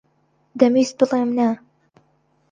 دەمویست 0.59 0.95
بڵێم 0.99 1.29
نا. 1.37 1.49